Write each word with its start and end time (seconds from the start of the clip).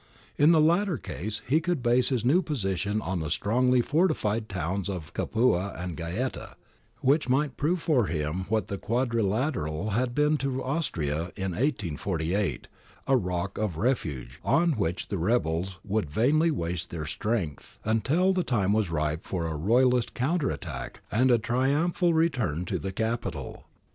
In 0.35 0.51
the 0.51 0.59
latter 0.59 0.97
case 0.97 1.43
he 1.47 1.61
could 1.61 1.83
base 1.83 2.09
his 2.09 2.25
new 2.25 2.41
position 2.41 3.03
on 3.03 3.19
the 3.19 3.29
strongly 3.29 3.81
fortified 3.81 4.49
towns 4.49 4.89
of 4.89 5.13
Capua 5.13 5.75
and 5.77 5.95
Gaeta, 5.95 6.55
which 7.01 7.29
might 7.29 7.55
prove 7.55 7.79
for 7.83 8.07
him 8.07 8.45
what 8.49 8.67
the 8.67 8.79
quadrilateral 8.79 9.91
had 9.91 10.15
been 10.15 10.37
to 10.37 10.63
Austria 10.63 11.25
in 11.35 11.51
1848, 11.51 12.67
a 13.05 13.15
rock 13.15 13.59
of 13.59 13.77
refuge 13.77 14.39
on 14.43 14.71
which 14.71 15.09
the 15.09 15.19
rebels 15.19 15.77
would 15.83 16.09
vainly 16.09 16.49
waste 16.49 16.89
their 16.89 17.05
strength, 17.05 17.77
until 17.85 18.33
the 18.33 18.43
time 18.43 18.73
was 18.73 18.89
ripe 18.89 19.23
for 19.23 19.45
a 19.45 19.55
Royalist 19.55 20.15
counter 20.15 20.49
attack 20.49 21.01
and 21.11 21.29
a 21.29 21.37
triumphal 21.37 22.11
return 22.11 22.65
to 22.65 22.79
the 22.79 22.91
Capital. 22.91 23.65